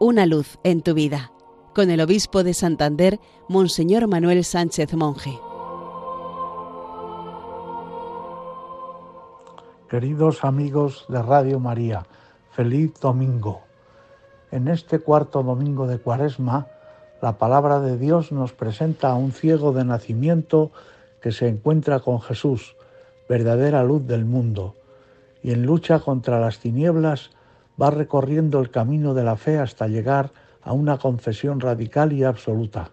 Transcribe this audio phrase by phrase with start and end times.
[0.00, 1.32] Una luz en tu vida,
[1.74, 3.18] con el obispo de Santander,
[3.48, 5.36] Monseñor Manuel Sánchez Monje.
[9.90, 12.06] Queridos amigos de Radio María,
[12.52, 13.62] feliz domingo.
[14.52, 16.68] En este cuarto domingo de Cuaresma,
[17.20, 20.70] la palabra de Dios nos presenta a un ciego de nacimiento
[21.20, 22.76] que se encuentra con Jesús,
[23.28, 24.76] verdadera luz del mundo,
[25.42, 27.32] y en lucha contra las tinieblas
[27.80, 32.90] va recorriendo el camino de la fe hasta llegar a una confesión radical y absoluta.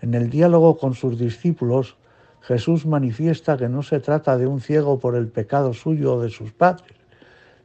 [0.00, 1.96] En el diálogo con sus discípulos,
[2.40, 6.30] Jesús manifiesta que no se trata de un ciego por el pecado suyo o de
[6.30, 6.96] sus padres,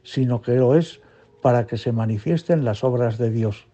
[0.02, 1.00] sino que lo es
[1.42, 3.66] para que se manifiesten las obras de Dios.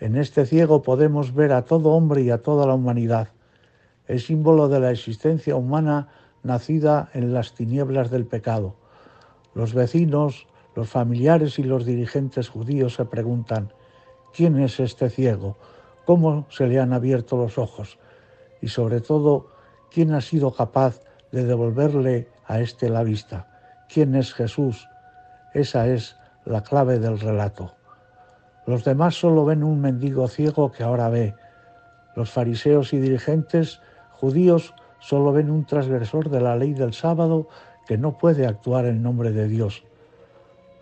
[0.00, 3.28] En este ciego podemos ver a todo hombre y a toda la humanidad.
[4.06, 6.08] Es símbolo de la existencia humana
[6.42, 8.76] nacida en las tinieblas del pecado.
[9.54, 10.46] Los vecinos,
[10.78, 13.72] los familiares y los dirigentes judíos se preguntan,
[14.32, 15.56] ¿quién es este ciego?
[16.06, 17.98] ¿Cómo se le han abierto los ojos?
[18.62, 19.50] Y sobre todo,
[19.90, 21.00] ¿quién ha sido capaz
[21.32, 23.48] de devolverle a éste la vista?
[23.92, 24.88] ¿Quién es Jesús?
[25.52, 27.74] Esa es la clave del relato.
[28.64, 31.34] Los demás solo ven un mendigo ciego que ahora ve.
[32.14, 33.80] Los fariseos y dirigentes
[34.12, 37.48] judíos solo ven un transgresor de la ley del sábado
[37.88, 39.82] que no puede actuar en nombre de Dios.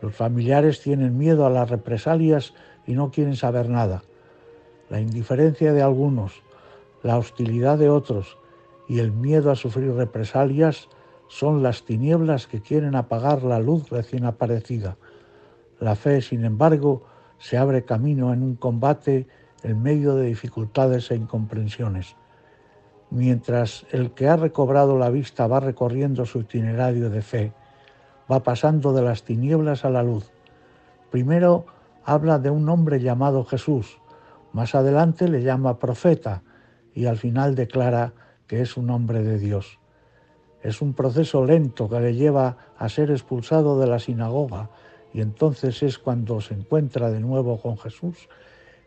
[0.01, 2.55] Los familiares tienen miedo a las represalias
[2.87, 4.03] y no quieren saber nada.
[4.91, 6.43] La indiferencia de algunos,
[7.03, 8.39] la hostilidad de otros
[8.89, 10.89] y el miedo a sufrir represalias
[11.29, 14.97] son las tinieblas que quieren apagar la luz recién aparecida.
[15.81, 17.05] La fe, sin embargo,
[17.39, 19.27] se abre camino en un combate
[19.63, 22.17] en medio de dificultades e incomprensiones.
[23.11, 27.53] Mientras el que ha recobrado la vista va recorriendo su itinerario de fe,
[28.31, 30.31] va pasando de las tinieblas a la luz.
[31.11, 31.67] Primero
[32.05, 33.99] habla de un hombre llamado Jesús,
[34.53, 36.43] más adelante le llama profeta
[36.95, 38.15] y al final declara
[38.47, 39.79] que es un hombre de Dios.
[40.63, 44.71] Es un proceso lento que le lleva a ser expulsado de la sinagoga
[45.13, 48.29] y entonces es cuando se encuentra de nuevo con Jesús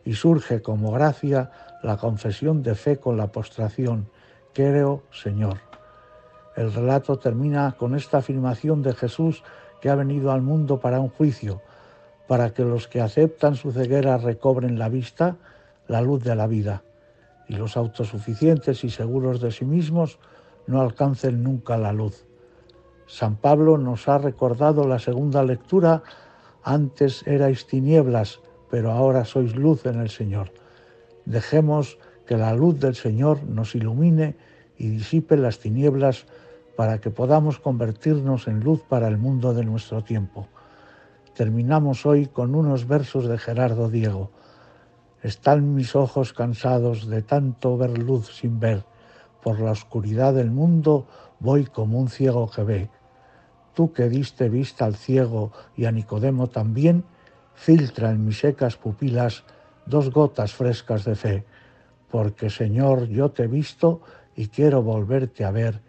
[0.06, 1.52] y surge como gracia
[1.84, 4.10] la confesión de fe con la postración,
[4.54, 5.79] creo Señor.
[6.56, 9.44] El relato termina con esta afirmación de Jesús
[9.82, 11.62] que ha venido al mundo para un juicio,
[12.28, 15.38] para que los que aceptan su ceguera recobren la vista,
[15.88, 16.84] la luz de la vida,
[17.48, 20.20] y los autosuficientes y seguros de sí mismos
[20.68, 22.26] no alcancen nunca la luz.
[23.08, 26.04] San Pablo nos ha recordado la segunda lectura,
[26.62, 28.40] antes erais tinieblas,
[28.70, 30.52] pero ahora sois luz en el Señor.
[31.26, 34.36] Dejemos que la luz del Señor nos ilumine
[34.80, 36.26] y disipe las tinieblas
[36.76, 40.48] para que podamos convertirnos en luz para el mundo de nuestro tiempo.
[41.36, 44.32] Terminamos hoy con unos versos de Gerardo Diego.
[45.22, 48.86] Están mis ojos cansados de tanto ver luz sin ver.
[49.44, 51.06] Por la oscuridad del mundo
[51.40, 52.90] voy como un ciego que ve.
[53.74, 57.04] Tú que diste vista al ciego y a Nicodemo también,
[57.54, 59.44] filtra en mis secas pupilas
[59.86, 61.46] dos gotas frescas de fe.
[62.10, 64.02] Porque Señor, yo te he visto
[64.40, 65.82] y quiero volverte a ver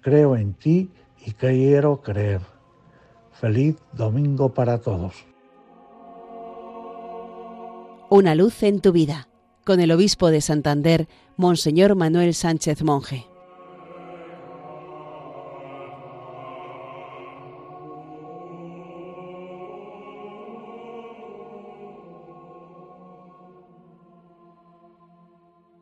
[0.00, 0.90] creo en ti
[1.26, 2.40] y quiero creer.
[3.30, 5.26] Feliz domingo para todos.
[8.08, 9.28] Una luz en tu vida,
[9.66, 13.26] con el obispo de Santander, Monseñor Manuel Sánchez Monje.